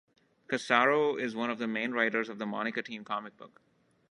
[0.49, 3.61] Cassaro is one of the main writers of the Monica Teen comic book.